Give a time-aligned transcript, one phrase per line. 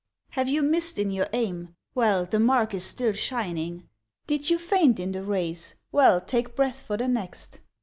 [0.29, 1.75] Have you missed in your aim?
[1.93, 3.87] Well, the mark is still shining.
[4.25, 5.75] Did you faint in the race?
[5.91, 7.59] Well, take breath for the next.